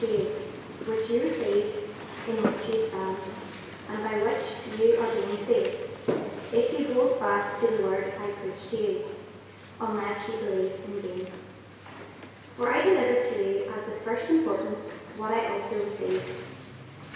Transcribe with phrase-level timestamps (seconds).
[0.00, 0.24] to you,
[0.86, 1.78] which you received,
[2.28, 3.16] in which you stand,
[3.90, 5.76] and by which you are being saved,
[6.52, 9.04] if you hold fast to the word I preached to you,
[9.80, 11.26] unless you believed in vain.
[12.56, 16.24] For I delivered to you as of first importance what I also received,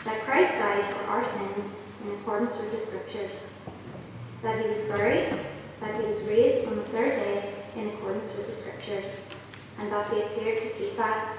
[0.05, 3.43] that Christ died for our sins in accordance with the Scriptures,
[4.43, 5.29] that he was buried,
[5.81, 9.17] that he was raised on the third day in accordance with the Scriptures,
[9.79, 11.39] and that he appeared to Cephas,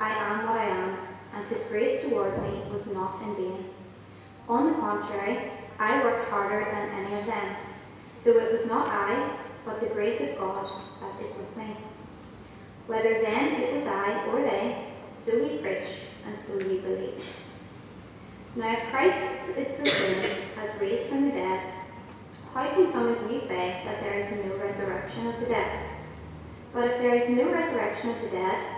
[0.00, 0.98] I am what I am,
[1.34, 3.64] and his grace toward me was not in vain.
[4.48, 7.56] On the contrary, I worked harder than any of them,
[8.24, 11.76] though it was not I, but the grace of God that is with me.
[12.86, 15.88] Whether then it was I or they, so we preach,
[16.26, 17.22] and so we believe.
[18.56, 19.22] Now if Christ
[19.56, 21.72] is proclaimed as raised from the dead,
[22.54, 25.90] how can some of you say that there is no resurrection of the dead?
[26.72, 28.77] But if there is no resurrection of the dead,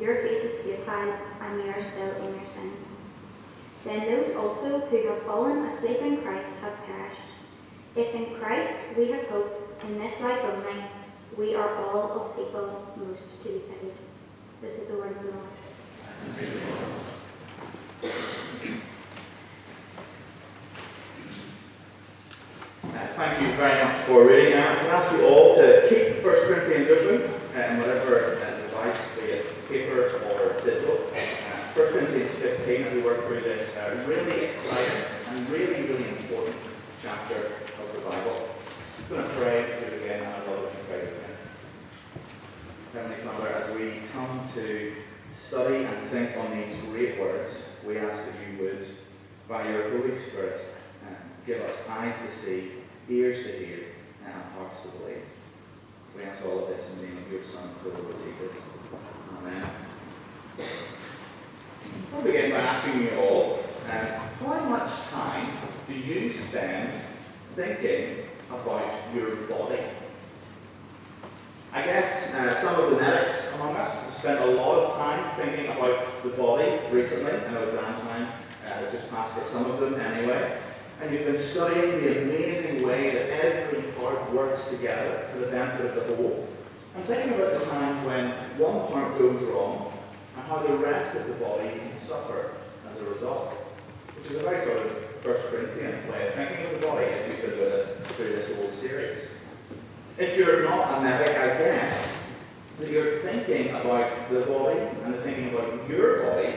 [0.00, 3.02] your faith is futile, and you are still in your sins.
[3.84, 7.20] Then those also who have fallen asleep in Christ have perished.
[7.94, 10.82] If in Christ we have hope in this life only,
[11.38, 13.94] we are all of people most to be pitied.
[14.60, 15.48] This is the word of the Lord.
[22.84, 24.54] Uh, thank you very much for reading.
[24.54, 28.96] Uh, I can ask you all to keep 1 Corinthians open and whatever uh, device,
[29.16, 30.98] be it paper or digital.
[31.14, 33.26] Uh, 1 Corinthians 15, as we work
[33.86, 36.56] uh, really exciting and really, really important
[37.02, 38.48] chapter of the Bible.
[38.98, 41.10] I'm going to pray through it again, and I'd love to pray me.
[42.92, 44.92] Heavenly Father, as we come to
[45.36, 47.52] study and think on these great words,
[47.86, 48.86] we ask that you would,
[49.48, 50.62] by your Holy Spirit,
[51.06, 51.16] um,
[51.46, 52.72] give us eyes to see,
[53.08, 53.84] ears to hear,
[54.24, 55.22] and hearts to believe.
[56.16, 58.56] We ask all of this in the name of your Son, the Lord Jesus.
[59.38, 59.70] Amen.
[62.14, 63.45] I'll begin by asking you all,
[63.96, 64.06] um,
[64.40, 65.56] how much time
[65.88, 66.92] do you spend
[67.54, 69.82] thinking about your body?
[71.72, 75.36] I guess uh, some of the medics among us have spent a lot of time
[75.36, 77.32] thinking about the body recently.
[77.32, 78.28] I know exam time
[78.64, 80.58] uh, has just passed for some of them anyway.
[81.00, 85.96] And you've been studying the amazing way that every part works together for the benefit
[85.96, 86.48] of the whole.
[86.96, 89.92] I'm thinking about the time when one part goes wrong
[90.36, 92.52] and how the rest of the body can suffer
[92.90, 93.65] as a result.
[94.26, 97.48] Which a very sort of First Corinthian way of thinking of the body if you've
[97.48, 99.18] been with us through this whole series.
[100.18, 102.12] If you're not a medic, I guess
[102.80, 106.54] that your thinking about the body and the thinking about your body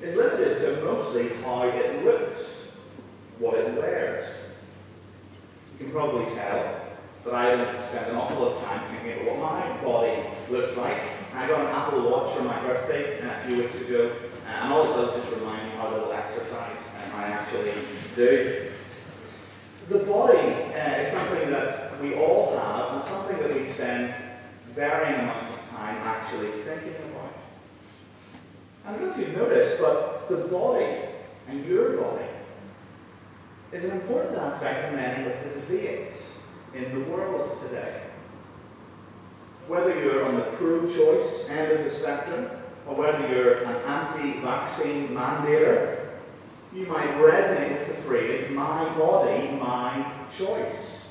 [0.00, 2.68] is limited to mostly how it looks,
[3.40, 4.34] what it wears.
[5.78, 6.80] You can probably tell
[7.24, 10.78] that I don't spend an awful lot of time thinking about what my body looks
[10.78, 11.02] like.
[11.34, 14.72] I got an Apple Watch for my birthday uh, a few weeks ago, uh, and
[14.72, 16.75] all it does is remind me how little exercise
[17.16, 17.72] I actually
[18.14, 18.70] do.
[19.88, 24.14] The body uh, is something that we all have and something that we spend
[24.74, 27.32] varying amounts of time actually thinking about.
[28.84, 31.04] I don't know if you've noticed, but the body
[31.48, 32.26] and your body
[33.72, 36.34] is an important aspect of many of the debates
[36.74, 38.02] in the world today.
[39.68, 42.50] Whether you're on the pro-choice end of the spectrum,
[42.86, 46.05] or whether you're an anti-vaccine mandator,
[46.76, 51.08] you might resonate with the phrase, my body, my choice.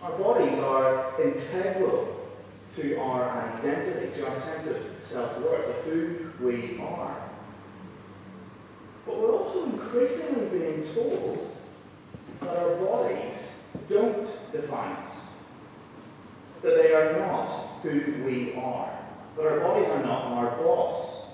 [0.00, 2.28] Our bodies are integral
[2.76, 7.16] to our identity, to our sense of self-worth, of who we are.
[9.04, 11.56] But we're also increasingly being told
[12.40, 13.54] that our bodies
[13.88, 15.12] don't define us,
[16.62, 18.96] that they are not who we are,
[19.36, 21.24] that our bodies are not our boss.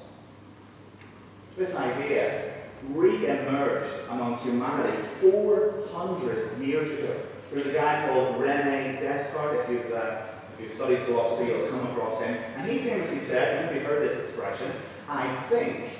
[1.59, 2.52] This idea
[2.89, 7.17] re-emerged among humanity 400 years ago.
[7.53, 10.23] There's a guy called Rene Descartes, if you've, uh,
[10.55, 12.35] if you've studied philosophy, you'll come across him.
[12.57, 14.73] And he famously said, maybe you've heard this expression,
[15.09, 15.91] I think,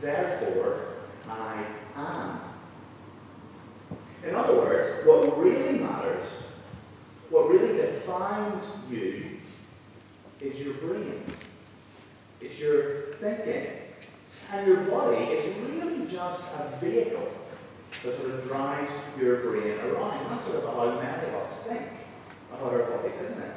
[0.00, 0.94] therefore
[1.28, 1.64] I
[1.96, 2.40] am.
[4.26, 6.24] In other words, what really matters,
[7.30, 9.38] what really defines you,
[10.40, 11.24] is your brain.
[12.40, 13.87] It's your thinking.
[14.52, 17.28] And your body is really just a vehicle
[18.02, 20.30] that sort of drives your brain around.
[20.30, 21.82] That's sort of how many of us think
[22.52, 23.54] about our bodies, isn't it?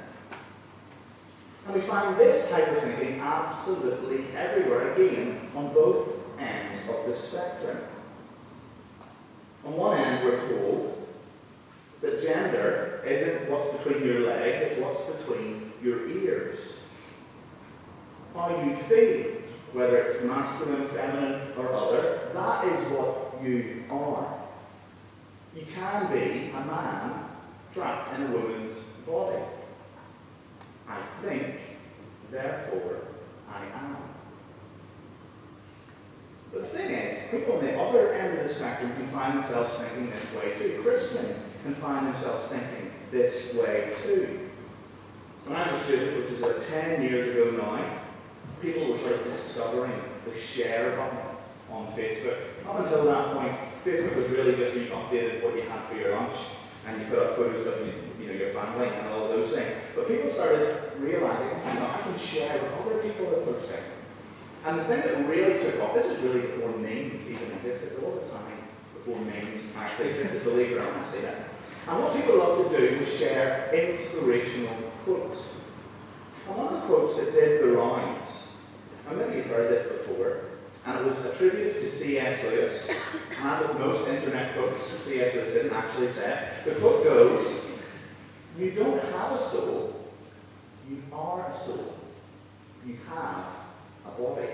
[1.65, 6.09] And we find this type of thinking absolutely everywhere, again, on both
[6.39, 7.77] ends of the spectrum.
[9.65, 11.07] On one end, we're told
[12.01, 16.57] that gender isn't what's between your legs, it's what's between your ears.
[18.33, 19.40] How you feel,
[19.73, 24.37] whether it's masculine, feminine, or other, that is what you are.
[25.55, 27.25] You can be a man
[27.73, 29.43] trapped in a woman's body.
[30.87, 31.55] I think,
[32.31, 33.01] therefore
[33.49, 33.97] I am.
[36.51, 39.73] But the thing is, people on the other end of the spectrum can find themselves
[39.75, 40.81] thinking this way too.
[40.83, 44.49] Christians can find themselves thinking this way too.
[45.45, 48.00] When I was a student, which about 10 years ago now,
[48.61, 49.93] people were sort of discovering
[50.25, 51.19] the share button
[51.71, 52.37] on Facebook.
[52.67, 56.15] Up until that point, Facebook was really just you updated what you had for your
[56.15, 56.35] lunch
[56.87, 57.87] and you put up photos of
[58.19, 59.71] you know, your family and all of those things.
[59.95, 63.83] But people started realizing, oh, know, I can share what other people are posting.
[64.65, 67.97] And the thing that really took off, this is really before names even existed.
[67.97, 68.41] There was a time
[68.93, 71.49] before names actually existed, believe it or not, I say that.
[71.87, 75.39] And what people love to do was share inspirational quotes.
[76.47, 78.27] And one of the quotes that did the rounds,
[79.11, 80.39] and maybe you've heard this before,
[80.85, 82.43] and it was attributed to C.S.
[82.43, 82.87] Lewis.
[83.37, 85.35] And as with most internet quotes, C.S.
[85.35, 86.65] Lewis didn't actually say it.
[86.65, 87.65] The quote goes,
[88.57, 90.09] You don't have a soul,
[90.89, 91.97] you are a soul.
[92.85, 93.45] You have
[94.05, 94.47] a body.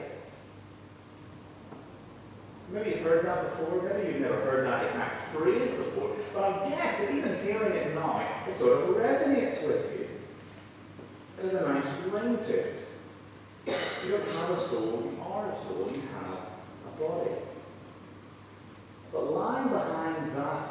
[2.69, 6.69] Maybe you've heard that before, maybe you've never heard that exact phrase before, but I
[6.69, 10.09] guess that even hearing it now, it sort of resonates with you.
[11.38, 12.76] There's a nice ring to it.
[14.47, 16.39] Have a soul, you are a soul, you have
[16.88, 17.35] a body.
[19.11, 20.69] But lying behind that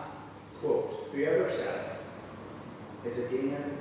[0.62, 1.98] quote, whoever said
[3.04, 3.76] it, is again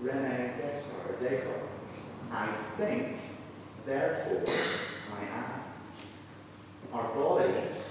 [0.00, 1.68] Rene Descartes, Descartes.
[2.30, 2.46] I
[2.78, 3.18] think,
[3.84, 4.44] therefore
[5.20, 5.60] I am.
[6.94, 7.90] Our bodies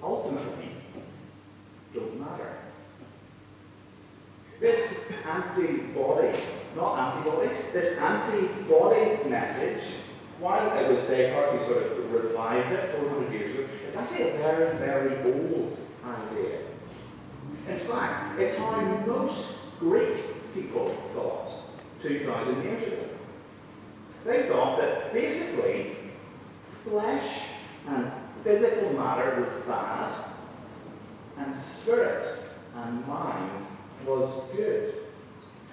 [0.00, 0.70] ultimately
[1.92, 2.58] don't matter.
[4.60, 6.38] This antibody,
[6.76, 9.94] not antibodies, this antibody message,
[10.40, 14.32] while it was Descartes who sort of revived it 400 years ago, it's actually a
[14.38, 16.60] very, very old idea.
[17.68, 21.50] In fact, it's how most Greek people thought
[22.02, 23.04] 2,000 years ago.
[24.24, 25.96] They thought that basically
[26.84, 27.42] flesh
[27.88, 28.10] and
[28.44, 30.12] physical matter was bad,
[31.38, 32.38] and spirit
[32.74, 33.66] and mind
[34.06, 34.94] was good.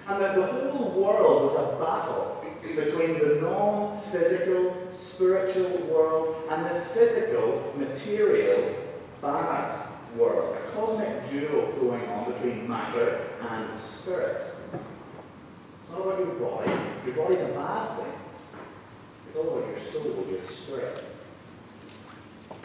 [0.06, 6.80] And that the whole world was a battle between the non-physical, spiritual world and the
[6.94, 8.74] physical, material,
[9.20, 10.56] bad world.
[10.56, 14.54] A cosmic duel going on between matter and spirit.
[14.72, 16.72] It's not about your body.
[17.04, 18.12] Your body's a bad thing.
[19.38, 21.04] It's about your soul, your spirit.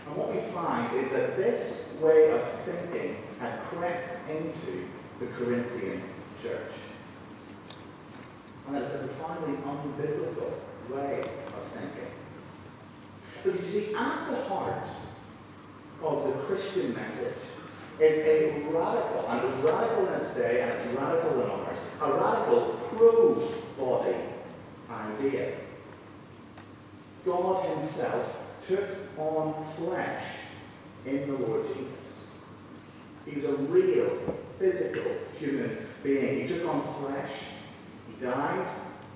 [0.07, 4.87] And what we find is that this way of thinking had crept into
[5.19, 6.01] the Corinthian
[6.41, 6.71] church.
[8.65, 10.51] And that's a profoundly unbiblical
[10.89, 12.11] way of thinking.
[13.43, 14.87] Because you see, at the heart
[16.01, 17.37] of the Christian message
[17.99, 22.13] is a radical, and it's radical in its day, and it's radical in ours, a
[22.13, 24.17] radical pro-body
[24.89, 25.57] idea.
[27.25, 28.37] God himself
[28.67, 28.83] took
[29.17, 30.23] on flesh
[31.05, 31.87] in the Lord Jesus.
[33.25, 34.19] He was a real,
[34.59, 36.41] physical human being.
[36.41, 37.31] He took on flesh.
[38.07, 38.67] He died.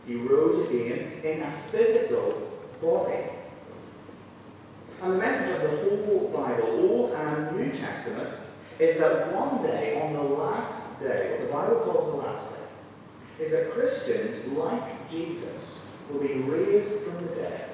[0.05, 2.49] He rose again in a physical
[2.81, 3.23] body.
[5.01, 8.29] And the message of the whole Bible, Old and New Testament,
[8.79, 13.43] is that one day, on the last day, what the Bible calls the last day,
[13.43, 17.66] is that Christians, like Jesus, will be raised from the dead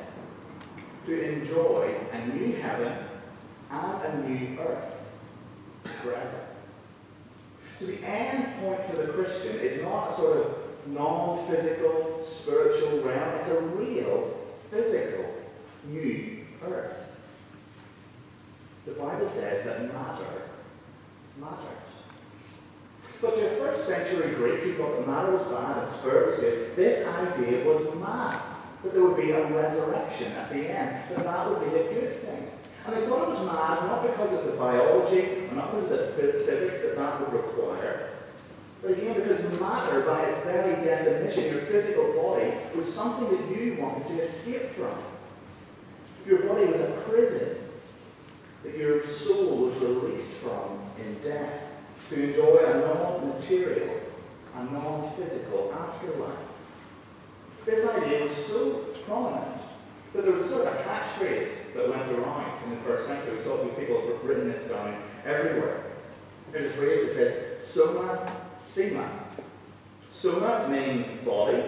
[1.05, 2.97] to enjoy a new heaven
[3.71, 4.93] and a new earth
[6.01, 6.45] forever.
[7.79, 10.57] So the end point for the Christian is not a sort of
[10.87, 13.35] non-physical, spiritual realm.
[13.39, 14.37] It's a real,
[14.69, 15.25] physical,
[15.89, 16.97] new earth.
[18.85, 20.43] The Bible says that matter
[21.39, 21.57] matters.
[23.21, 26.39] But to a first century Greek who thought that matter was bad and spirit was
[26.39, 28.41] good, this idea was mad.
[28.83, 32.13] That there would be a resurrection at the end, that that would be a good
[32.21, 32.51] thing.
[32.85, 36.15] And they thought it was mad not because of the biology, or not because of
[36.17, 38.09] the physics that that would require,
[38.81, 43.77] but again because matter, by its very definition, your physical body, was something that you
[43.81, 45.01] wanted to escape from.
[46.25, 47.57] Your body was a prison
[48.63, 51.61] that your soul was released from in death
[52.09, 54.01] to enjoy a non-material,
[54.55, 56.52] a non-physical afterlife.
[57.65, 58.71] This idea was so
[59.05, 59.61] prominent
[60.13, 63.37] that there was sort of a catchphrase that went around in the first century.
[63.37, 65.83] We saw people have written this down everywhere.
[66.51, 69.09] There's a phrase that says, soma sema.
[70.11, 71.63] Soma means body,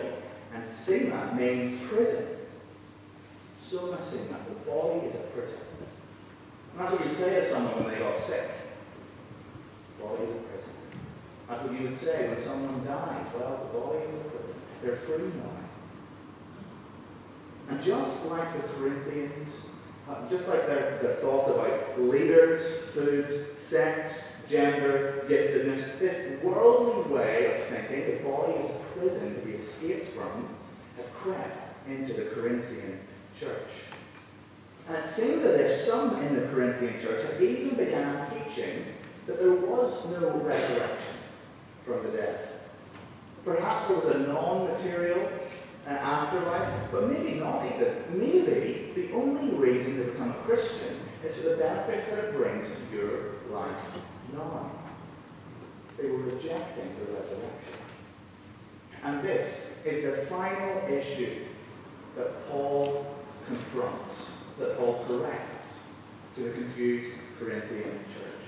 [0.54, 2.26] and sema means prison.
[3.60, 5.60] Soma sema, the body is a prison.
[6.72, 8.48] And that's what you'd say to someone when they got sick.
[10.00, 10.74] Body is a prison.
[11.50, 13.26] That's what you would say when someone died.
[13.34, 14.56] Well, the body is a prison.
[14.84, 15.65] They're free now.
[17.70, 19.66] And just like the Corinthians,
[20.10, 27.56] uh, just like their, their thoughts about leaders, food, sex, gender, giftedness, this worldly way
[27.56, 30.48] of thinking, the body is a prison to be escaped from,
[30.96, 33.00] had crept into the Corinthian
[33.38, 33.70] church.
[34.88, 38.86] And it seemed as if some in the Corinthian church had even began teaching
[39.26, 41.16] that there was no resurrection
[41.84, 42.50] from the dead.
[43.44, 45.28] Perhaps there was a non-material
[45.88, 47.96] uh, afterlife, but maybe not even.
[48.12, 52.70] Maybe the only reason to become a Christian is for the benefits that it brings
[52.70, 53.20] to your
[53.52, 53.78] life
[54.34, 54.72] now.
[55.98, 57.80] They were rejecting the resurrection.
[59.04, 61.46] And this is the final issue
[62.18, 63.06] that Paul
[63.48, 65.78] confronts, that Paul corrects
[66.36, 68.46] to the confused Corinthian church.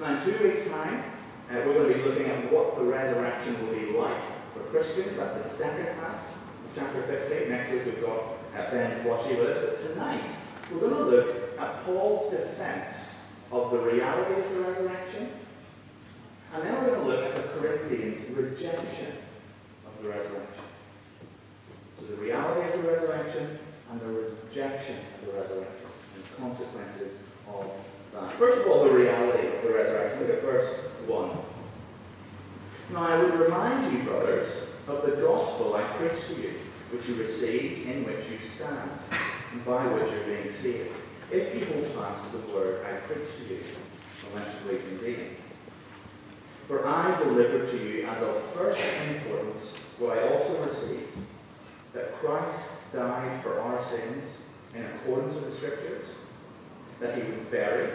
[0.00, 1.02] Now, in two weeks' time,
[1.50, 4.37] uh, we're going to be looking at what the resurrection will be like
[4.70, 5.16] Christians.
[5.16, 7.48] That's the second half of chapter 15.
[7.48, 8.20] Next week we've got
[8.56, 9.64] uh, Ben Washy with us.
[9.64, 10.22] But tonight
[10.70, 13.14] we're going to look at Paul's defense
[13.50, 15.30] of the reality of the resurrection.
[16.52, 19.12] And then we're going to look at the Corinthians' rejection
[19.86, 20.64] of the resurrection.
[21.98, 23.58] So the reality of the resurrection
[23.90, 27.12] and the rejection of the resurrection and consequences
[27.48, 27.70] of
[28.12, 28.36] that.
[28.36, 30.20] First of all, the reality of the resurrection.
[30.20, 31.30] Look at verse 1.
[32.90, 34.46] Now I would remind you, brothers,
[34.86, 36.54] of the gospel I preached to you,
[36.90, 38.90] which you received, in which you stand,
[39.52, 40.94] and by which you are being saved,
[41.30, 43.60] if you hold fast to the word I preached to you,
[44.30, 45.36] unless you wait in vain.
[46.66, 48.80] For I delivered to you as of first
[49.10, 51.12] importance what I also received,
[51.92, 54.28] that Christ died for our sins
[54.74, 56.06] in accordance with the Scriptures,
[57.00, 57.92] that he was buried,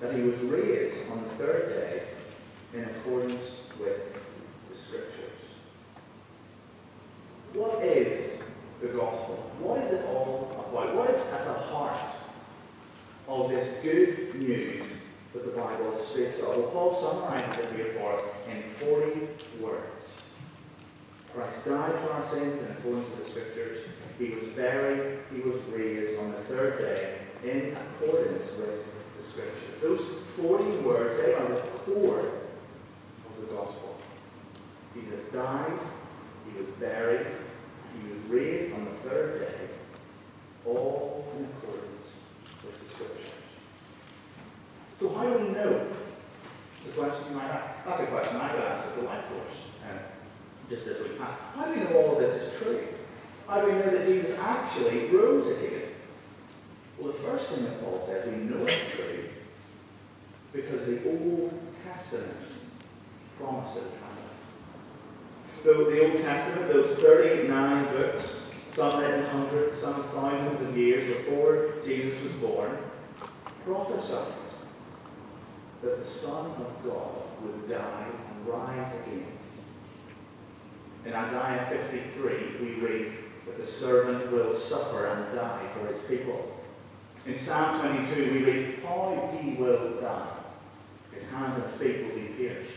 [0.00, 2.02] that he was raised on the third day
[2.74, 3.44] in accordance
[3.78, 4.14] with
[4.70, 5.30] the Scriptures.
[7.52, 8.38] What is
[8.80, 9.50] the gospel?
[9.60, 10.94] What is it all about?
[10.94, 12.12] What is at the heart
[13.28, 14.84] of this good news
[15.32, 16.48] that the Bible speaks of?
[16.48, 19.20] Well, Paul summarizes it here for us in 40
[19.60, 20.16] words.
[21.34, 23.84] Christ died for our sins in accordance with the Scriptures.
[24.18, 25.20] He was buried.
[25.34, 28.84] He was raised on the third day in accordance with
[29.16, 29.80] the Scriptures.
[29.80, 30.00] Those
[30.36, 32.41] 40 words, they are the core
[33.42, 33.96] the gospel.
[34.94, 35.78] Jesus died.
[36.46, 37.26] He was buried.
[37.94, 39.68] He was raised on the third day,
[40.64, 42.12] all in accordance
[42.64, 43.26] with the Scriptures.
[45.00, 45.88] So how do we know?
[46.80, 47.84] It's a question you might ask.
[47.84, 49.58] That's a question I got asked at the life course
[49.90, 49.98] um,
[50.70, 51.18] just this week.
[51.18, 52.86] How do we know all of this is true?
[53.48, 55.90] How do we know that Jesus actually rose again?
[56.98, 59.28] Well, the first thing that Paul says, we know it's true
[60.52, 61.52] because the Old
[61.84, 62.51] Testament
[63.42, 63.92] promises
[65.64, 68.42] the, the Old Testament, those 39 books,
[68.74, 72.78] some written hundreds, some thousands of years before Jesus was born,
[73.64, 74.34] prophesied
[75.82, 79.26] that the Son of God would die and rise again.
[81.04, 83.12] In Isaiah 53, we read
[83.46, 86.60] that the servant will suffer and die for his people.
[87.26, 90.28] In Psalm 22, we read how he will die.
[91.12, 92.70] His hands and feet will be pierced.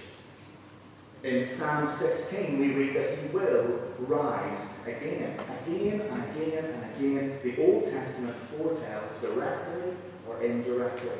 [1.25, 7.39] In Psalm 16, we read that he will rise again, again and again and again.
[7.41, 9.95] The Old Testament foretells directly
[10.29, 11.17] or indirectly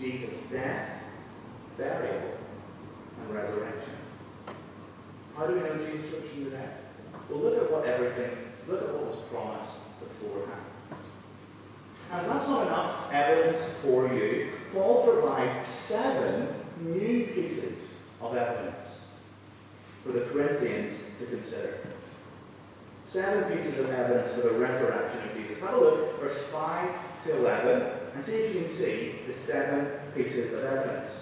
[0.00, 1.02] Jesus' death,
[1.76, 2.38] burial,
[3.20, 3.92] and resurrection.
[5.36, 6.78] How do we know Jesus rose from the dead?
[7.28, 8.30] Well, look at what everything,
[8.66, 10.62] look at what was promised beforehand.
[12.12, 16.48] And if that's not enough evidence for you, Paul provides seven
[16.80, 18.77] new pieces of evidence
[20.08, 21.80] for the Corinthians to consider.
[23.04, 25.58] Seven pieces of evidence for the resurrection of Jesus.
[25.60, 26.90] Have a look, verse 5
[27.24, 31.12] to 11, and see if you can see the seven pieces of evidence.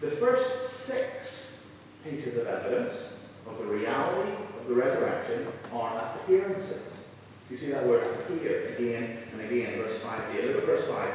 [0.00, 1.58] The first six
[2.02, 3.12] pieces of evidence
[3.46, 7.04] of the reality of the resurrection are appearances.
[7.50, 10.46] You see that word appear again and again, verse 5 here.
[10.48, 11.10] Look at verse 5.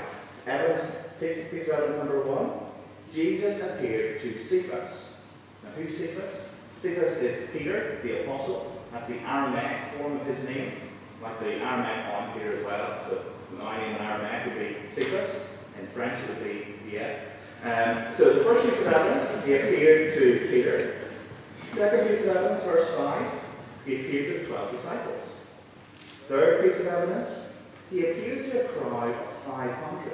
[0.47, 2.51] Evidence, piece, piece of evidence number one.
[3.11, 5.02] Jesus appeared to Cephas.
[5.75, 6.43] Who's Cephas?
[6.79, 8.83] Cephas is Peter, the apostle.
[8.91, 10.73] That's the Aramaic form of his name,
[11.21, 12.99] like the Aramaic on Peter as well.
[13.09, 13.23] So
[13.57, 15.41] my name in Aramaic would be Cephas.
[15.79, 17.23] In French it would be Pierre.
[17.63, 20.95] Um, so the first piece of evidence, he appeared to Peter.
[21.71, 23.31] Second piece of evidence, verse 5,
[23.85, 25.25] he appeared to the 12 disciples.
[26.27, 27.39] Third piece of evidence,
[27.89, 30.13] he appeared to a crowd of 500.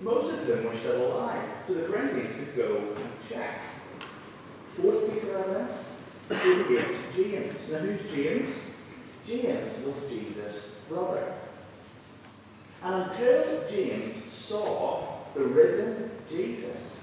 [0.00, 3.60] Most of them were still alive, so the Corinthians could go and check.
[4.76, 5.68] Fourth Peter
[6.28, 7.54] he appeared to James.
[7.70, 8.54] Now who's James?
[9.26, 11.34] James was Jesus' brother.
[12.82, 16.96] And until James saw the risen Jesus,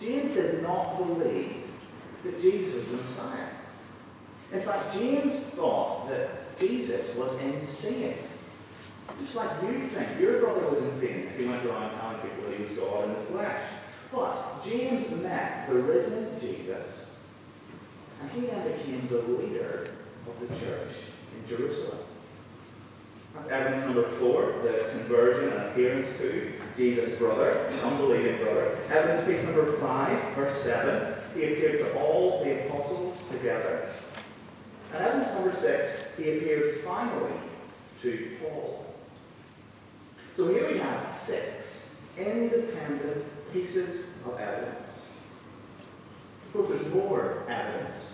[0.00, 1.64] James did not believe
[2.24, 3.48] that Jesus was the Messiah.
[4.52, 8.14] In fact, James thought that Jesus was insane.
[9.20, 10.20] Just like you think.
[10.20, 13.14] Your brother was insane if he went around telling people that he was God in
[13.14, 13.62] the flesh.
[14.12, 17.06] But James met the risen Jesus,
[18.20, 19.90] and he then became the leader
[20.26, 20.90] of the church
[21.36, 21.98] in Jerusalem.
[23.34, 28.76] That's evidence number four, the conversion and appearance to Jesus' brother, unbelieving brother.
[28.90, 33.88] Evidence piece number five, verse seven, he appeared to all the apostles together.
[34.92, 37.32] And evidence number six, he appeared finally
[38.02, 38.86] to Paul.
[40.36, 44.76] So here we have six independent pieces of evidence.
[46.46, 48.12] Of course, there's more evidence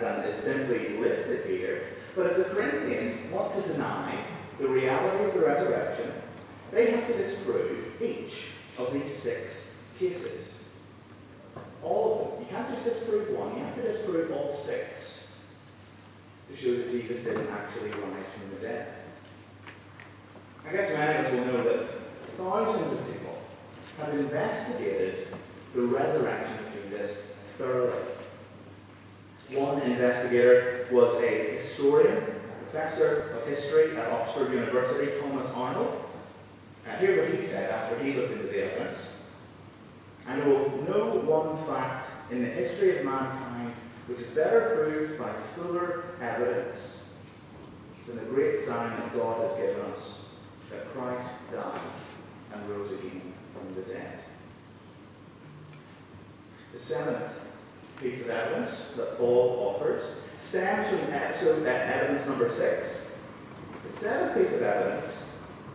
[0.00, 1.84] than is simply listed here.
[2.14, 4.24] But if the Corinthians want to deny
[4.58, 6.12] the reality of the resurrection,
[6.70, 8.46] they have to disprove each
[8.78, 10.52] of these six cases.
[11.82, 12.40] All of them.
[12.40, 15.28] You can't just disprove one, you have to disprove all six
[16.50, 18.94] to show that Jesus didn't actually rise from the dead.
[20.66, 21.88] I guess many of us will know that
[22.36, 23.23] thousands of people
[23.98, 25.28] have investigated
[25.74, 27.16] the resurrection of Jesus
[27.58, 28.02] thoroughly.
[29.50, 32.24] One investigator was a historian,
[32.62, 36.04] professor of history at Oxford University, Thomas Arnold.
[36.86, 38.98] And here's what he said after he looked into the evidence.
[40.26, 43.74] I know no one fact in the history of mankind
[44.06, 46.78] which is better proved by fuller evidence
[48.06, 50.18] than the great sign that God has given us
[50.70, 51.80] that Christ died
[52.52, 53.33] and rose again
[53.64, 54.18] from the dead.
[56.72, 57.40] The seventh
[58.00, 60.02] piece of evidence that Paul offers
[60.40, 63.08] stems from episode, evidence number six.
[63.86, 65.18] The seventh piece of evidence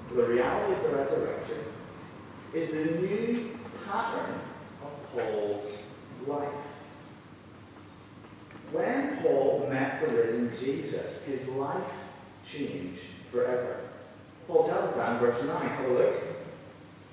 [0.08, 1.58] for the reality of the resurrection
[2.54, 4.40] is the new pattern
[4.84, 5.72] of Paul's
[6.28, 6.50] life.
[8.72, 11.92] When Paul met the risen Jesus, his life
[12.46, 13.82] changed forever.
[14.48, 15.70] Paul tells us that in verse 9.
[15.70, 16.39] Have a look.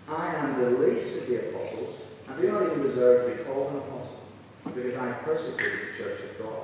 [0.08, 1.96] I am the least of the apostles,
[2.28, 4.20] and do not even deserve to be called an apostle,
[4.64, 6.62] because I persecuted the church of God.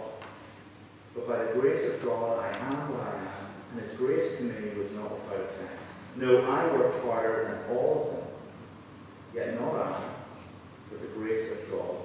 [1.14, 4.44] But by the grace of God I am what I am, and his grace to
[4.44, 5.78] me was not without effect.
[6.16, 8.28] No, I worked harder than all of them,
[9.34, 10.04] yet not I,
[10.90, 11.96] but the grace of God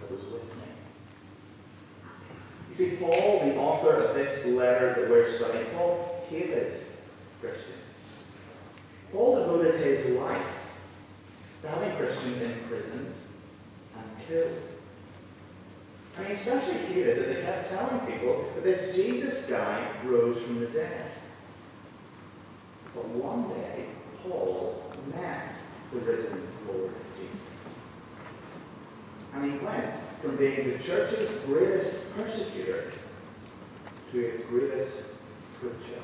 [0.00, 0.62] that was with me.
[2.70, 6.80] You see, Paul, the author of this letter that we're studying, Paul hated
[7.40, 7.72] Christians.
[9.12, 10.55] Paul devoted his life
[11.66, 13.12] to having Christians imprisoned
[13.96, 14.60] and killed.
[16.16, 20.60] And he especially hated that they kept telling people that this Jesus guy rose from
[20.60, 21.10] the dead.
[22.94, 23.86] But one day,
[24.22, 24.82] Paul
[25.14, 25.52] met
[25.92, 27.46] the risen Lord Jesus.
[29.34, 32.92] And he went from being the church's greatest persecutor
[34.12, 35.02] to its greatest
[35.60, 36.00] preacher.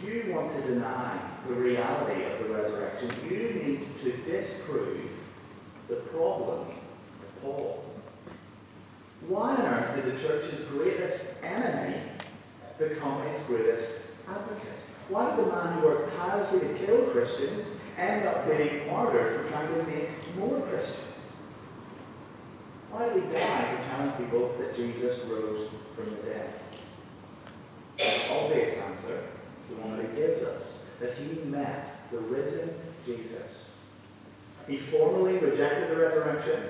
[0.00, 5.10] If you want to deny the reality of the resurrection, you need to disprove
[5.88, 7.84] the problem of Paul.
[9.26, 12.00] Why on earth did the church's greatest enemy
[12.78, 13.90] become its greatest
[14.28, 14.78] advocate?
[15.08, 19.50] Why did the man who worked tirelessly to kill Christians end up being martyred for
[19.50, 21.02] trying to make more Christians?
[22.92, 26.54] Why did he die for telling people that Jesus rose from the dead?
[28.30, 29.24] Obvious answer
[29.68, 30.62] the one that gives us.
[31.00, 32.70] That he met the risen
[33.04, 33.52] Jesus.
[34.66, 36.62] He formally rejected the resurrection,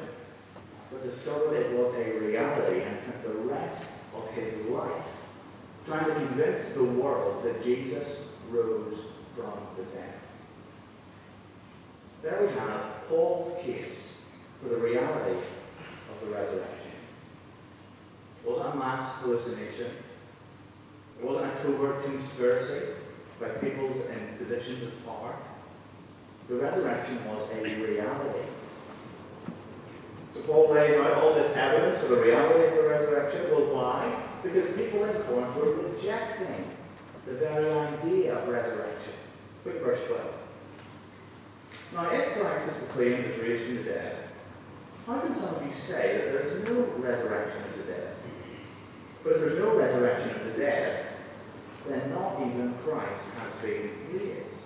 [0.90, 5.04] but discovered it was a reality and spent the rest of his life
[5.84, 8.98] trying to convince the world that Jesus rose
[9.34, 10.14] from the dead.
[12.22, 14.12] There we have Paul's case
[14.62, 15.42] for the reality
[16.10, 16.92] of the resurrection.
[18.44, 19.90] Wasn't a mass hallucination.
[21.18, 22.86] It wasn't a covert conspiracy
[23.40, 25.36] by peoples in positions of power.
[26.48, 28.48] The resurrection was a reality.
[30.34, 33.50] So Paul lays out all this evidence for the reality of the resurrection.
[33.50, 34.22] Well, why?
[34.42, 36.70] Because people in Corinth were rejecting
[37.26, 39.12] the very idea of resurrection.
[39.62, 40.22] Quick verse 12.
[41.94, 44.28] Now, if Christ is proclaimed as raised from the dead,
[45.06, 48.14] how can some of you say that there is no resurrection of the dead?
[49.24, 51.07] But if there's no resurrection of the dead,
[51.90, 54.58] then not even Christ has been raised.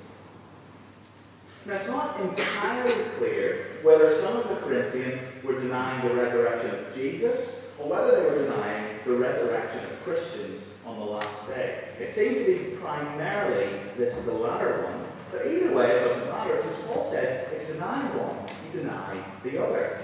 [1.65, 6.95] Now, it's not entirely clear whether some of the Corinthians were denying the resurrection of
[6.95, 11.85] Jesus or whether they were denying the resurrection of Christians on the last day.
[12.01, 16.57] It seems to be primarily this, the latter one, but either way it doesn't matter
[16.57, 20.01] because Paul says if you deny one, you deny the other.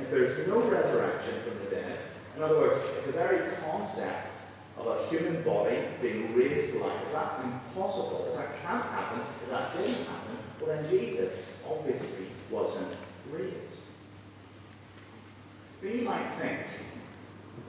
[0.00, 1.98] If there's no resurrection from the dead,
[2.36, 4.30] in other words, if the very concept
[4.78, 9.20] of a human body being raised to life, if that's impossible, if that can't happen,
[9.44, 12.94] if that didn't happen, well then Jesus obviously wasn't
[13.30, 13.80] raised.
[15.80, 16.60] But you might think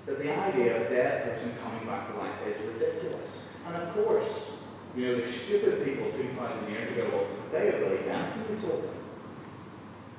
[0.06, 3.46] that the idea of a dead person coming back to life is ridiculous.
[3.68, 4.58] And of course,
[4.96, 8.84] you know, the stupid people 2,000 years ago, well, they had believed anything we told
[8.84, 8.96] them.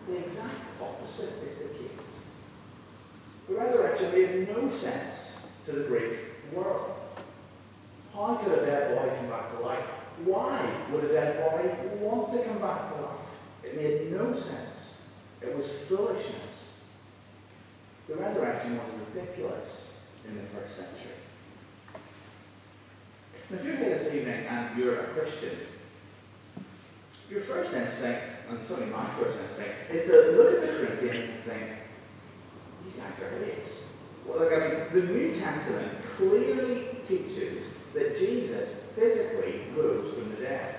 [0.06, 2.08] The exact opposite is the case.
[3.48, 6.18] The resurrection made no sense to the Greek
[6.52, 6.97] world.
[8.18, 9.86] How could a dead body come back to life?
[10.24, 11.68] Why would a dead body
[12.00, 13.20] want to come back to life?
[13.62, 14.92] It made no sense.
[15.40, 16.34] It was foolishness.
[18.08, 19.86] The resurrection was ridiculous
[20.26, 21.12] in the first century.
[23.50, 25.56] Now, if you're here this evening and you're a Christian,
[27.30, 31.44] your first instinct, and certainly my first instinct, is to look at the Corinthians and
[31.44, 31.70] think,
[32.84, 33.84] you guys are idiots.
[34.26, 40.36] Well, look, I mean, the New Testament clearly teaches that Jesus physically rose from the
[40.36, 40.76] dead.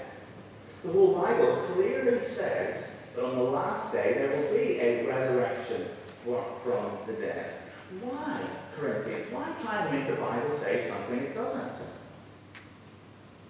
[0.84, 5.88] The whole Bible clearly says that on the last day there will be a resurrection
[6.24, 7.56] from the dead.
[8.02, 8.42] Why,
[8.78, 9.32] Corinthians?
[9.32, 11.74] Why try and make the Bible say something it doesn't?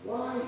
[0.03, 0.41] Why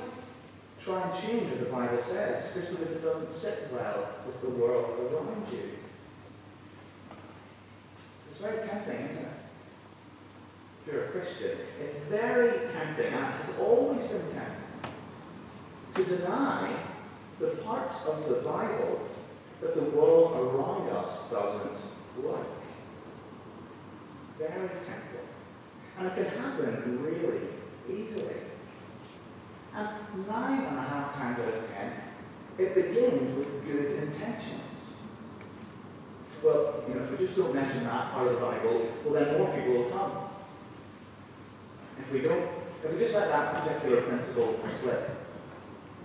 [0.82, 4.50] try and change what the Bible says just because it doesn't sit well with the
[4.50, 5.72] world around you?
[8.30, 9.32] It's very tempting, isn't it?
[10.82, 14.61] If you're a Christian, it's very tempting, and it's always been tempting,
[15.96, 16.76] to deny
[17.40, 19.10] the parts of the Bible
[19.62, 21.78] that the world around us doesn't
[22.24, 22.46] like.
[24.38, 25.28] Very tempting.
[25.98, 27.48] And it can happen really
[27.90, 28.36] easily.
[29.76, 29.88] And
[30.28, 31.94] nine and a half times out of ten,
[32.58, 34.62] it begins with good intentions.
[36.44, 39.38] Well, you know, if we just don't mention that part of the Bible, well then
[39.38, 40.12] more people will come.
[42.00, 42.50] If we don't,
[42.84, 45.10] if we just let that particular principle slip,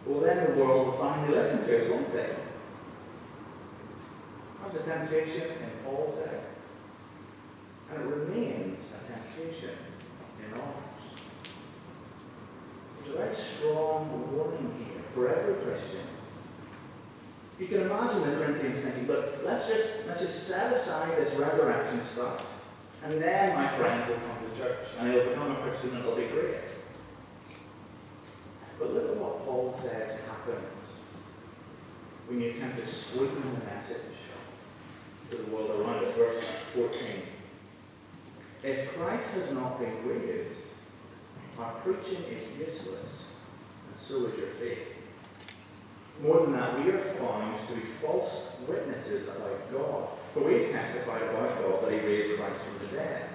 [0.06, 2.36] well then the world will finally listen to us, won't they?
[4.60, 6.40] That was a temptation in Paul's day.
[7.90, 9.76] And it remains a temptation
[10.44, 10.74] in ours.
[12.98, 16.00] There's a very strong warning here for every Christian.
[17.58, 22.00] You can imagine the Corinthians thinking, look, let's just let's just set aside this resurrection
[22.12, 22.44] stuff,
[23.02, 26.16] and then my friend will come to church and he'll become a Christian and it'll
[26.16, 26.75] be great.
[28.78, 30.86] But look at what Paul says happens
[32.28, 34.00] when you attempt to sweeten the message
[35.30, 36.14] to the world around us.
[36.16, 37.00] Verse 14.
[38.62, 40.58] If Christ has not been raised,
[41.58, 43.24] our preaching is useless,
[43.88, 44.88] and so is your faith.
[46.22, 50.08] More than that, we are found to be false witnesses about God.
[50.32, 53.28] For we have testified about God that he raised Christ from the dead.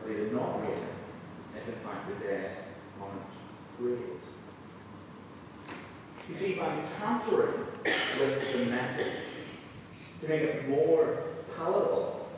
[0.00, 0.96] But he did not raise him,
[1.56, 2.56] if in fact the dead
[3.00, 3.22] aren't
[3.78, 4.27] raised.
[6.28, 9.24] You see, by tampering with the message
[10.20, 11.22] to make it more
[11.56, 12.28] palatable,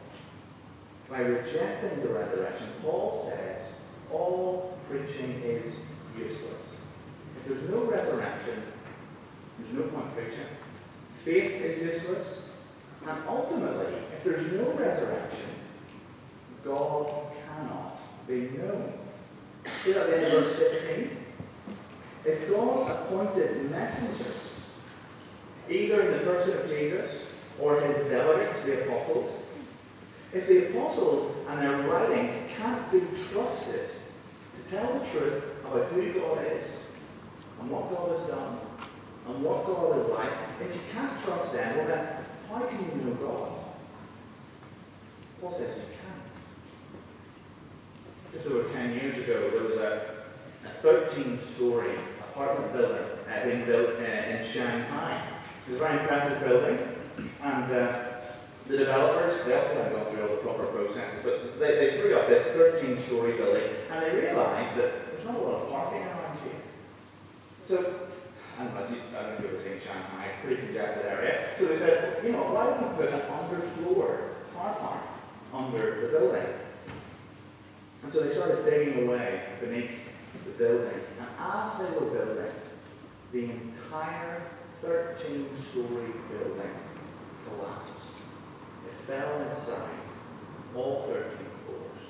[1.09, 3.73] by rejecting the resurrection, Paul says
[4.13, 5.75] all preaching is
[6.17, 6.67] useless.
[7.37, 8.63] If there's no resurrection,
[9.59, 10.47] there's no point preaching.
[11.25, 12.45] Faith is useless.
[13.09, 15.49] And ultimately, if there's no resurrection,
[16.65, 17.13] God
[17.47, 17.99] cannot
[18.29, 18.93] be known.
[19.85, 21.20] See that verse 15?
[22.25, 24.55] God appointed messengers,
[25.69, 27.27] either in the person of Jesus
[27.61, 29.41] or his delegates, the apostles,
[30.33, 33.01] if the apostles and their writings can't be
[33.33, 33.91] trusted
[34.57, 36.85] to tell the truth about who God is
[37.61, 38.61] and what God has done
[39.27, 42.17] and what God is like, if you can't trust them, well then,
[42.49, 43.53] how can you know God?
[45.41, 46.21] Paul says you can.
[48.33, 50.20] Just over 10 years ago, there was a
[50.83, 51.97] 13-story
[52.31, 55.23] apartment building uh, being built uh, in Shanghai.
[55.67, 56.79] It was a very impressive building,
[57.43, 58.11] and uh,
[58.67, 62.17] the developers, they also hadn't gone through all the proper processes, but they, they threw
[62.17, 66.39] up this 13-story building, and they realised that there's not a lot of parking around
[66.45, 66.61] here.
[67.67, 68.09] So,
[68.59, 71.49] I don't, know, if you've seen Shanghai, it's a pretty congested area.
[71.59, 74.19] So they said, you know, why don't we put an underfloor
[74.55, 75.03] car park
[75.53, 76.47] under the building?
[78.03, 79.91] And so they started digging away beneath
[80.51, 81.01] the building.
[81.19, 82.55] And as they were building,
[83.33, 84.43] the entire
[84.85, 86.75] 13-story building
[87.47, 88.15] collapsed.
[88.87, 89.91] It fell inside
[90.75, 91.31] all 13
[91.67, 92.05] floors.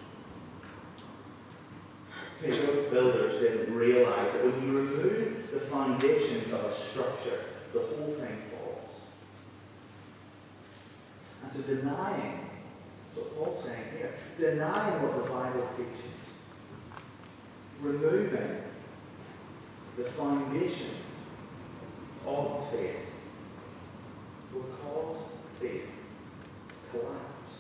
[2.40, 7.80] See, those builders didn't realize that when you remove the foundations of a structure, the
[7.80, 8.90] whole thing falls.
[11.42, 12.50] And so denying,
[13.14, 16.12] what Paul's saying here, denying what the Bible teaches,
[17.82, 18.62] removing
[19.96, 20.90] the foundation
[22.26, 22.96] of faith
[24.52, 25.16] will cause
[25.60, 25.86] faith
[26.90, 27.54] collapse.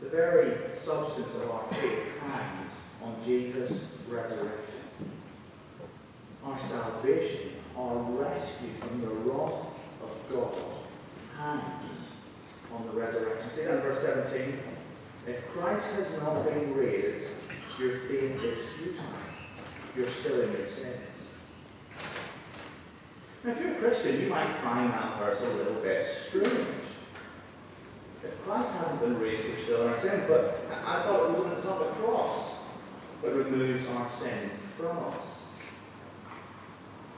[0.00, 4.74] The very substance of our faith hangs on Jesus' resurrection.
[6.44, 9.66] Our salvation, our rescue from the wrath
[10.02, 10.54] of God
[11.36, 11.98] hangs
[12.72, 13.50] on the resurrection.
[13.54, 14.58] See that in verse 17?
[15.26, 17.26] If Christ has not been raised,
[17.78, 19.04] your faith is futile.
[19.96, 20.96] You're still in your sins.
[23.44, 26.66] Now, if you're a Christian, you might find that verse a little bit strange.
[28.24, 30.24] If Christ hasn't been raised, we're still in our sins.
[30.26, 32.58] But I thought it was not the cross
[33.22, 35.16] that removes our sins from us.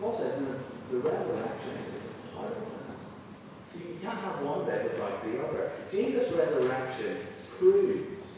[0.01, 0.55] Paul says no,
[0.91, 3.73] the resurrection is, a part of that.
[3.73, 5.73] So you can't have one bit without the other.
[5.91, 7.19] Jesus' resurrection
[7.59, 8.33] proves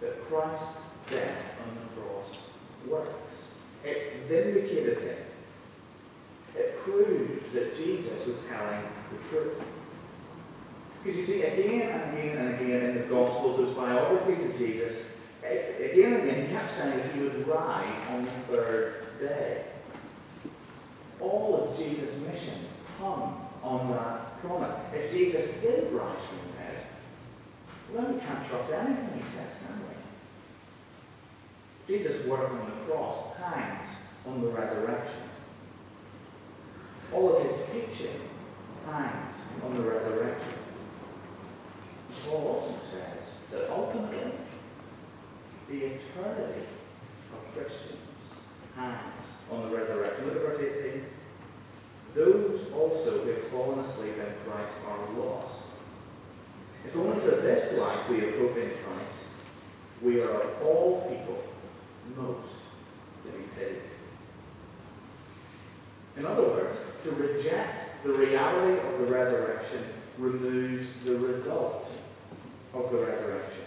[0.00, 0.81] that Christ's
[1.12, 2.38] death on the cross
[2.86, 3.10] works.
[3.84, 5.18] It vindicated him.
[6.56, 9.62] It proved that Jesus was telling the truth.
[11.02, 15.06] Because you see, again and again and again in the Gospels, those biographies of Jesus,
[15.42, 19.64] again and again, he kept saying that he would rise on the third day.
[21.20, 22.54] All of Jesus' mission
[23.00, 24.74] hung on that promise.
[24.94, 26.86] If Jesus did rise from the dead,
[27.92, 30.01] well, then we can't trust anything he says, can we?
[31.92, 33.84] Jesus' work on the cross hangs
[34.26, 35.20] on the resurrection.
[37.12, 38.18] All of his teaching
[38.86, 40.54] hangs on the resurrection.
[42.24, 44.32] Paul also says that ultimately
[45.68, 46.62] the eternity
[47.34, 47.98] of Christians
[48.74, 50.28] hangs on the resurrection.
[50.28, 51.04] Look at verse 18.
[52.14, 55.60] Those also who have fallen asleep in Christ are lost.
[56.86, 59.14] If only for this life we have hope in Christ,
[60.00, 61.51] we are of all people
[62.16, 62.48] most
[63.24, 63.82] to be pitied.
[66.16, 69.84] In other words, to reject the reality of the resurrection
[70.18, 71.88] removes the result
[72.74, 73.64] of the resurrection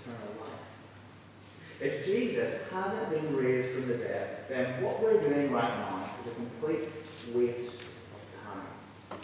[0.00, 1.80] eternal life.
[1.80, 6.30] If Jesus hasn't been raised from the dead, then what we're doing right now is
[6.30, 6.88] a complete
[7.32, 9.20] waste of time.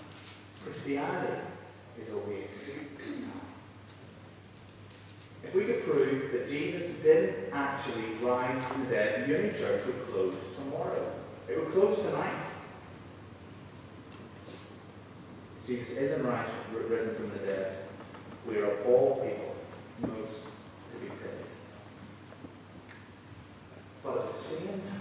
[0.65, 1.41] Christianity
[2.01, 3.44] is a waste of time.
[5.47, 10.07] If we could prove that Jesus didn't actually rise from the dead, Uni Church would
[10.11, 11.13] close tomorrow.
[11.49, 12.45] It would close tonight.
[15.67, 16.49] Jesus isn't rise,
[16.89, 17.77] risen from the dead.
[18.47, 19.55] We are all people
[20.03, 20.43] most
[20.93, 21.47] to be pitied.
[24.03, 25.01] But at the same time,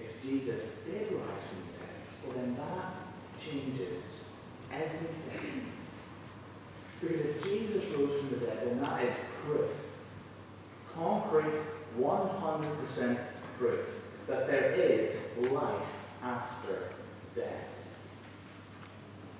[0.00, 2.94] if Jesus did rise from the dead, well then that
[3.40, 4.02] changes
[4.72, 5.66] everything.
[7.00, 9.70] Because if Jesus rose from the dead, then that is proof,
[10.94, 11.60] concrete,
[11.98, 13.18] 100%
[13.58, 13.86] proof,
[14.26, 15.18] that there is
[15.50, 15.88] life
[16.22, 16.90] after
[17.36, 17.68] death.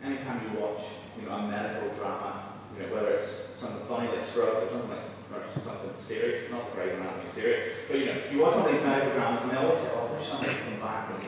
[0.02, 0.82] Anytime you watch
[1.18, 4.90] you know, a medical drama, you know, whether it's something funny like Scrubs or something
[4.90, 8.66] like or something serious, not the Grey's Anatomy serious, but you know, you watch one
[8.66, 11.22] of these medical dramas and they always say, oh, there's somebody come back and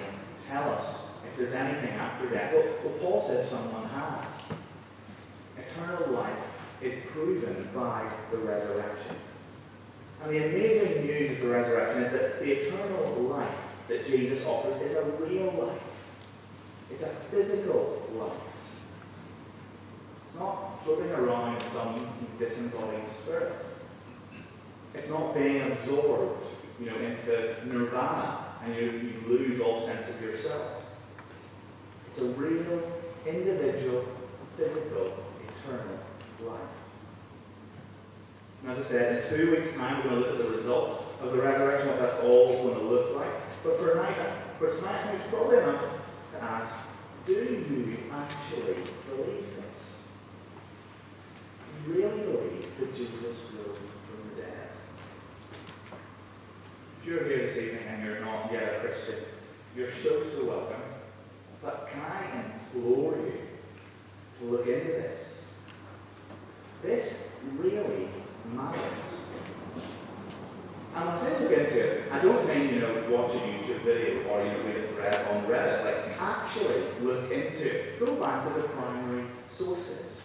[0.48, 2.52] tell us if there's anything after death.
[2.52, 4.15] Well, well, Paul says someone has.
[6.82, 9.16] Is proven by the resurrection.
[10.22, 14.80] And the amazing news of the resurrection is that the eternal life that Jesus offers
[14.82, 15.82] is a real life.
[16.90, 18.32] It's a physical life.
[20.26, 22.08] It's not floating around some
[22.38, 23.54] disembodied spirit.
[24.94, 26.46] It's not being absorbed,
[26.78, 30.86] you know, into nirvana and you, you lose all sense of yourself.
[32.10, 32.92] It's a real,
[33.26, 34.04] individual,
[34.56, 35.12] physical,
[35.64, 35.98] eternal
[36.44, 36.60] life.
[38.62, 41.14] And as I said, in two weeks' time, we're going to look at the result
[41.22, 43.30] of the resurrection, what that's all going to look like.
[43.62, 44.16] But for tonight,
[44.58, 45.82] for tonight, it's probably enough
[46.32, 46.72] to ask,
[47.26, 49.90] do you actually believe this?
[51.84, 54.68] Do you really believe that Jesus rose from the dead?
[57.00, 59.16] If you're here this evening and you're not yet a Christian,
[59.76, 60.82] you're so, so welcome.
[61.62, 63.40] But can I implore you
[64.40, 65.35] to look into this?
[66.82, 68.08] This really
[68.52, 68.80] matters.
[70.94, 74.42] And I say into it, I don't mean, you know, watch a YouTube video or,
[74.42, 75.84] you read a thread on Reddit.
[75.84, 78.00] Like, actually look into it.
[78.00, 80.20] Go back to the primary sources.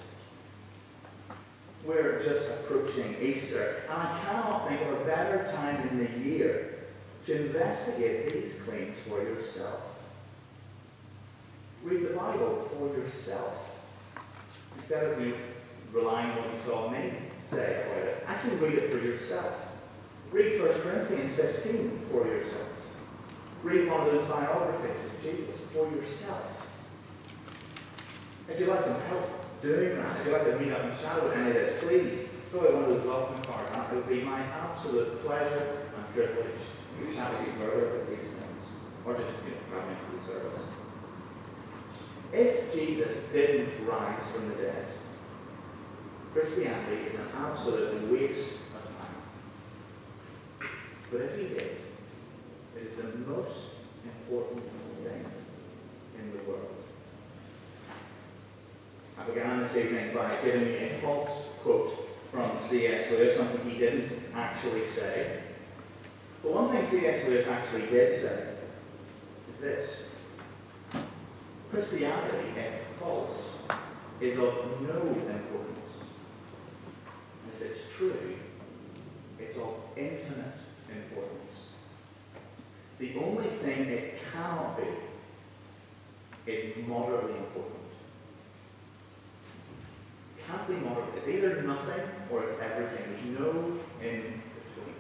[1.86, 6.80] We're just approaching Easter, and I cannot think of a better time in the year
[7.26, 9.82] to investigate these claims for yourself.
[11.84, 13.68] Read the Bible for yourself.
[14.78, 15.36] Instead of you
[15.94, 17.14] relying on what you saw me
[17.46, 19.54] say it, actually read it for yourself.
[20.32, 22.68] Read 1 Corinthians 15 for yourself.
[23.64, 26.48] Read one of those biographies of Jesus for yourself.
[28.50, 31.22] If you'd like some help doing that, if you'd like to meet up and chat
[31.24, 33.70] with any of this, please fill out one of those welcome cards.
[33.72, 36.62] That would be my absolute pleasure and privilege
[37.00, 38.64] to chat with you further about these things.
[39.06, 40.62] Or just, you know, grab me for the service.
[42.34, 44.88] If Jesus didn't rise from the dead,
[46.34, 50.70] Christianity is an absolute waste of time.
[51.12, 51.78] But if he did,
[52.78, 53.58] it is the most
[54.06, 54.64] important
[55.04, 55.26] thing
[56.18, 56.76] in the world.
[59.20, 63.12] I began this evening by giving you a false quote from C.S.
[63.12, 65.42] Lewis, something he didn't actually say.
[66.42, 67.28] But one thing C.S.
[67.28, 68.48] Lewis actually did say
[69.54, 70.04] is this.
[71.72, 73.58] Christianity, if false,
[74.20, 75.94] is of no importance.
[77.44, 78.36] And if it's true,
[79.40, 80.58] it's of infinite
[80.90, 81.70] importance.
[83.00, 87.80] The only thing it cannot be is moderately important.
[90.38, 91.16] It can't be moderate.
[91.16, 93.06] It's either nothing or it's everything.
[93.08, 95.00] There's no in between.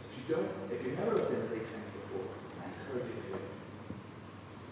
[0.00, 2.24] If you don't, if you've never looked into these things before,
[2.56, 3.52] I encourage you to do it.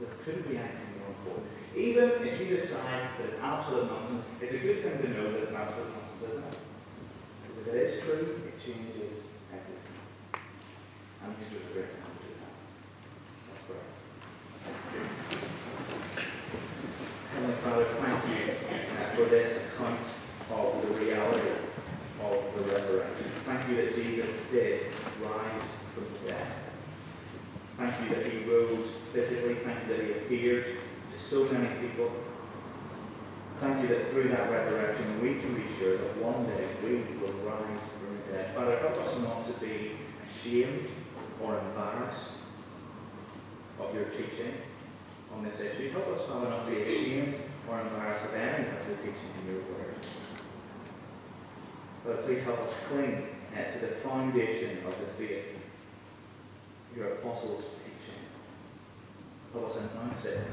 [0.01, 1.53] There couldn't be anything more important.
[1.77, 5.43] Even if you decide that it's absolute nonsense, it's a good thing to know that
[5.43, 6.59] it's absolute nonsense, isn't it?
[7.43, 9.99] Because if it is true, it changes everything.
[11.23, 12.55] And Easter is a great time to do that.
[13.53, 13.85] Let's pray.
[17.35, 20.01] Heavenly Father, thank you uh, for this account
[20.53, 21.51] of the reality
[22.23, 23.27] of the resurrection.
[23.45, 26.47] Thank you that Jesus did rise from the dead.
[27.77, 29.57] Thank you that he rose physically.
[29.57, 30.13] Thank you that he
[30.45, 30.65] to
[31.19, 32.13] so many people.
[33.61, 37.33] Thank you that through that resurrection we can be sure that one day we will
[37.49, 38.55] rise from the dead.
[38.55, 39.93] Father, help us not to be
[40.29, 40.89] ashamed
[41.43, 42.33] or embarrassed
[43.81, 44.53] of your teaching
[45.35, 45.91] on this issue.
[45.93, 47.37] Help us, Father, not to be ashamed
[47.71, 49.95] or embarrassed of any of the teaching in your word.
[52.05, 55.57] Father, please help us cling uh, to the foundation of the faith,
[56.95, 57.65] your apostles'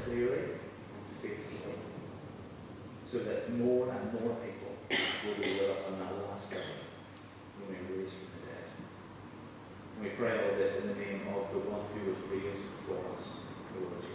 [0.04, 1.74] clearly and faithfully,
[3.10, 4.76] so that more and more people
[5.24, 6.62] will be with us on that last day
[7.58, 8.68] when we raise from the dead.
[9.96, 12.98] And we pray all this in the name of the one who was raised for
[13.16, 13.24] us,
[13.80, 14.11] Lord.